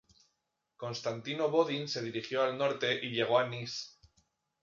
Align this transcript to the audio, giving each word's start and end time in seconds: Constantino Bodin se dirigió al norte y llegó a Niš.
Constantino 0.77 1.47
Bodin 1.49 1.87
se 1.87 2.01
dirigió 2.01 2.41
al 2.41 2.57
norte 2.57 3.05
y 3.05 3.11
llegó 3.11 3.37
a 3.37 3.47
Niš. 3.47 3.99